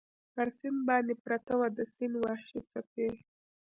پر 0.33 0.47
سیند 0.57 0.79
باندې 0.87 1.13
پرته 1.25 1.53
وه، 1.59 1.67
د 1.77 1.79
سیند 1.95 2.15
وحشي 2.23 2.59
څپې. 2.71 3.09